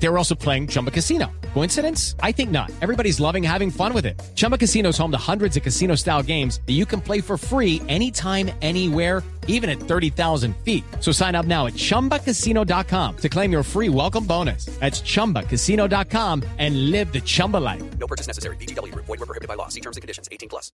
They 0.00 0.08
were 0.08 0.16
also 0.18 0.34
playing 0.34 0.68
Chumba 0.68 0.90
Casino. 0.90 1.26
Coincidence? 1.54 2.14
I 2.22 2.30
think 2.32 2.50
not. 2.50 2.70
Everybody's 2.82 3.18
loving 3.20 3.42
having 3.42 3.70
fun 3.70 3.92
with 3.92 4.06
it. 4.06 4.20
Chumba 4.36 4.56
Casino 4.56 4.90
is 4.90 4.98
home 4.98 5.10
to 5.10 5.18
hundreds 5.18 5.56
of 5.56 5.62
casino 5.64 5.96
style 5.96 6.22
games 6.22 6.60
that 6.66 6.74
you 6.74 6.86
can 6.86 7.00
play 7.00 7.20
for 7.20 7.36
free 7.36 7.82
anytime, 7.88 8.50
anywhere, 8.62 9.22
even 9.48 9.68
at 9.68 9.80
30,000 9.80 10.54
feet. 10.64 10.84
So 11.00 11.10
sign 11.10 11.34
up 11.34 11.46
now 11.46 11.66
at 11.66 11.72
chumbacasino.com 11.74 13.16
to 13.16 13.28
claim 13.28 13.50
your 13.50 13.62
free 13.64 13.88
welcome 13.88 14.24
bonus. 14.24 14.66
That's 14.78 15.00
chumbacasino.com 15.02 16.44
and 16.58 16.90
live 16.92 17.12
the 17.12 17.20
Chumba 17.22 17.56
life. 17.56 17.82
No 17.98 18.06
purchase 18.06 18.28
necessary. 18.28 18.56
BGW. 18.56 18.94
Void 18.94 19.08
were 19.08 19.26
prohibited 19.26 19.48
by 19.48 19.54
law. 19.54 19.68
See 19.68 19.80
terms 19.80 19.96
and 19.96 20.02
conditions. 20.02 20.28
18 20.30 20.48
plus. 20.48 20.70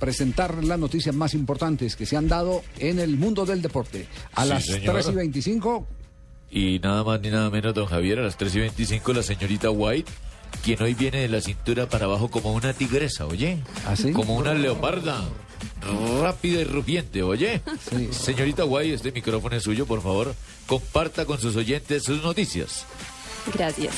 presentar 0.00 0.62
las 0.64 0.78
noticias 0.78 1.14
más 1.14 1.32
importantes 1.34 1.96
que 1.96 2.04
se 2.04 2.16
han 2.16 2.28
dado 2.28 2.62
en 2.78 2.98
el 2.98 3.16
mundo 3.16 3.46
del 3.46 3.62
deporte. 3.62 4.06
A 4.34 4.42
Sí, 4.44 4.48
las 4.50 4.64
señor. 4.66 4.94
3 4.94 5.08
y 5.08 5.12
25, 5.14 5.86
Y 6.50 6.78
nada 6.78 7.04
más 7.04 7.20
ni 7.20 7.30
nada 7.30 7.50
menos, 7.50 7.74
don 7.74 7.86
Javier, 7.86 8.18
a 8.18 8.22
las 8.22 8.36
3 8.36 8.54
y 8.54 8.60
25, 8.60 9.12
la 9.12 9.22
señorita 9.22 9.70
White, 9.70 10.10
quien 10.62 10.82
hoy 10.82 10.94
viene 10.94 11.18
de 11.18 11.28
la 11.28 11.40
cintura 11.40 11.88
para 11.88 12.06
abajo 12.06 12.30
como 12.30 12.52
una 12.52 12.72
tigresa, 12.72 13.26
oye. 13.26 13.58
¿Ah, 13.86 13.96
sí? 13.96 14.12
Como 14.12 14.36
una 14.36 14.54
leoparda. 14.54 15.24
Rápida 16.20 16.60
y 16.60 16.64
rugiente, 16.64 17.22
oye. 17.22 17.60
Sí. 17.90 18.08
Señorita 18.12 18.64
White, 18.64 18.94
este 18.94 19.12
micrófono 19.12 19.56
es 19.56 19.62
suyo, 19.62 19.86
por 19.86 20.02
favor. 20.02 20.34
Comparta 20.66 21.24
con 21.24 21.40
sus 21.40 21.56
oyentes 21.56 22.04
sus 22.04 22.22
noticias. 22.22 22.86
Gracias. 23.54 23.94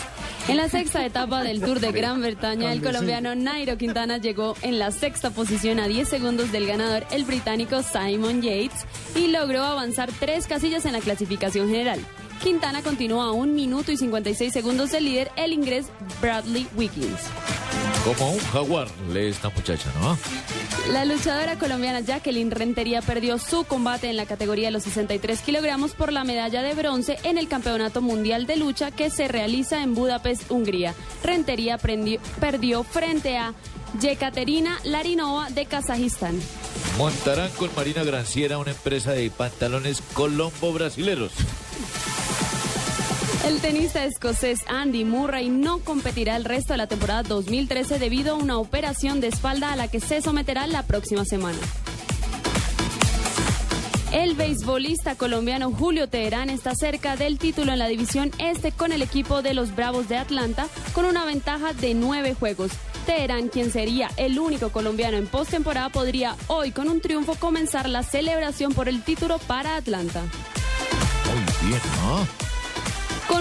En 0.49 0.57
la 0.57 0.69
sexta 0.69 1.05
etapa 1.05 1.43
del 1.43 1.61
Tour 1.61 1.81
de 1.81 1.93
Gran 1.93 2.21
Bretaña, 2.21 2.73
el 2.73 2.83
colombiano 2.83 3.35
Nairo 3.35 3.77
Quintana 3.77 4.19
llegó 4.19 4.55
en 4.63 4.79
la 4.79 4.91
sexta 4.91 5.31
posición 5.31 5.81
a 5.81 5.89
10 5.89 6.09
segundos 6.09 6.53
del 6.53 6.67
ganador, 6.67 7.07
el 7.11 7.25
británico 7.25 7.83
Simon 7.83 8.43
Yates, 8.43 8.87
y 9.15 9.29
logró 9.29 9.63
avanzar 9.63 10.11
tres 10.19 10.47
casillas 10.47 10.85
en 10.85 10.93
la 10.93 11.01
clasificación 11.01 11.69
general. 11.69 12.01
Quintana 12.43 12.83
continúa 12.83 13.25
a 13.25 13.33
un 13.33 13.55
minuto 13.55 13.93
y 13.93 13.97
56 13.97 14.53
segundos 14.53 14.91
del 14.91 15.05
líder, 15.05 15.31
el 15.37 15.53
inglés 15.53 15.87
Bradley 16.21 16.67
Wiggins. 16.77 17.21
Como 18.05 18.33
un 18.33 18.39
jaguar, 18.39 18.89
lee 19.13 19.27
esta 19.27 19.51
muchacha, 19.51 19.93
¿no? 20.01 20.17
La 20.93 21.05
luchadora 21.05 21.59
colombiana 21.59 22.01
Jacqueline 22.01 22.51
Rentería 22.51 23.03
perdió 23.03 23.39
su 23.39 23.65
combate 23.65 24.09
en 24.09 24.17
la 24.17 24.25
categoría 24.25 24.69
de 24.69 24.73
los 24.73 24.85
63 24.85 25.41
kilogramos 25.43 25.93
por 25.93 26.13
la 26.13 26.25
medalla 26.25 26.63
de 26.63 26.75
bronce 26.75 27.19
en 27.25 27.37
el 27.39 27.49
Campeonato 27.49 28.01
Mundial 28.01 28.47
de 28.47 28.57
Lucha 28.57 28.91
que 28.91 29.11
se 29.11 29.29
realiza 29.29 29.83
en 29.83 29.95
Budapest, 29.95 30.51
Hungría. 30.51 30.95
Rentería 31.23 31.77
perdió 31.77 32.85
frente 32.85 33.37
a 33.37 33.53
Yekaterina 34.01 34.79
Larinova 34.85 35.51
de 35.51 35.67
Kazajistán. 35.67 36.41
Montarán 36.97 37.51
con 37.53 37.71
Marina 37.77 38.05
Granciera 38.05 38.59
una 38.59 38.71
empresa 38.71 39.13
de 39.13 39.31
pantalones 39.31 40.03
colombo 40.15 40.73
brasileros. 40.73 41.33
El 43.47 43.61
tenista 43.61 44.05
escocés 44.05 44.61
Andy 44.69 45.05
Murray 45.05 45.49
no 45.49 45.79
competirá 45.79 46.37
el 46.37 46.45
resto 46.45 46.73
de 46.73 46.79
la 46.79 46.87
temporada 46.87 47.23
2013 47.23 47.99
debido 47.99 48.35
a 48.35 48.37
una 48.37 48.59
operación 48.59 49.21
de 49.21 49.29
espalda 49.29 49.73
a 49.73 49.77
la 49.77 49.89
que 49.89 50.01
se 50.01 50.21
someterá 50.21 50.67
la 50.67 50.83
próxima 50.83 51.25
semana. 51.25 51.59
El 54.13 54.35
beisbolista 54.35 55.15
colombiano 55.15 55.71
Julio 55.71 56.09
Teherán 56.09 56.51
está 56.51 56.75
cerca 56.75 57.17
del 57.17 57.39
título 57.39 57.73
en 57.73 57.79
la 57.79 57.89
división 57.89 58.33
este 58.39 58.73
con 58.73 58.93
el 58.93 59.03
equipo 59.03 59.43
de 59.43 59.55
los 59.55 59.75
Bravos 59.77 60.09
de 60.09 60.17
Atlanta 60.17 60.67
con 60.93 61.05
una 61.05 61.25
ventaja 61.25 61.73
de 61.75 61.95
nueve 61.95 62.35
juegos. 62.35 62.73
Teherán, 63.07 63.49
quien 63.49 63.71
sería 63.71 64.11
el 64.17 64.39
único 64.39 64.71
colombiano 64.71 65.17
en 65.17 65.27
postemporada, 65.27 65.91
podría 65.91 66.37
hoy 66.49 66.73
con 66.73 66.89
un 66.89 67.01
triunfo 67.01 67.35
comenzar 67.37 67.89
la 67.89 68.03
celebración 68.03 68.73
por 68.75 68.89
el 68.89 69.03
título 69.03 69.39
para 69.39 69.77
Atlanta. 69.77 70.23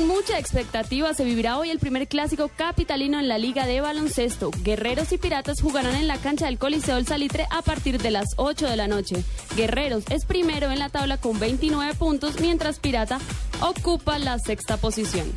Con 0.07 0.15
mucha 0.15 0.39
expectativa 0.39 1.13
se 1.13 1.25
vivirá 1.25 1.57
hoy 1.57 1.69
el 1.69 1.79
primer 1.79 2.07
clásico 2.07 2.49
capitalino 2.55 3.19
en 3.19 3.27
la 3.27 3.37
Liga 3.37 3.65
de 3.65 3.81
Baloncesto. 3.81 4.51
Guerreros 4.63 5.11
y 5.11 5.17
Piratas 5.17 5.59
jugarán 5.61 5.95
en 5.95 6.07
la 6.07 6.17
cancha 6.17 6.45
del 6.45 6.57
Coliseo 6.57 6.95
El 6.95 7.05
Salitre 7.05 7.45
a 7.51 7.61
partir 7.61 8.01
de 8.01 8.11
las 8.11 8.27
8 8.37 8.69
de 8.69 8.77
la 8.77 8.87
noche. 8.87 9.23
Guerreros 9.57 10.05
es 10.09 10.25
primero 10.25 10.71
en 10.71 10.79
la 10.79 10.87
tabla 10.87 11.17
con 11.17 11.37
29 11.39 11.93
puntos, 11.95 12.39
mientras 12.39 12.79
Pirata 12.79 13.19
ocupa 13.59 14.17
la 14.17 14.39
sexta 14.39 14.77
posición. 14.77 15.29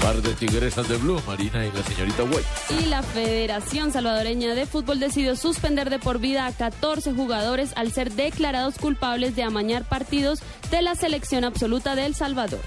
Par 0.00 0.20
de 0.20 0.34
tigresas 0.34 0.88
de 0.88 0.96
Blue, 0.96 1.20
Marina 1.24 1.64
y 1.64 1.70
la 1.70 1.84
señorita 1.84 2.24
White. 2.24 2.82
Y 2.82 2.86
la 2.86 3.04
Federación 3.04 3.92
Salvadoreña 3.92 4.56
de 4.56 4.66
Fútbol 4.66 4.98
decidió 4.98 5.36
suspender 5.36 5.90
de 5.90 6.00
por 6.00 6.18
vida 6.18 6.46
a 6.46 6.52
14 6.52 7.12
jugadores 7.12 7.70
al 7.76 7.92
ser 7.92 8.10
declarados 8.10 8.78
culpables 8.78 9.36
de 9.36 9.44
amañar 9.44 9.88
partidos 9.88 10.40
de 10.72 10.82
la 10.82 10.96
selección 10.96 11.44
absoluta 11.44 11.94
de 11.94 12.06
El 12.06 12.16
Salvador. 12.16 12.60